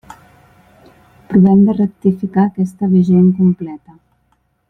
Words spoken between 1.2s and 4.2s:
Provem de rectificar aquesta visió incompleta.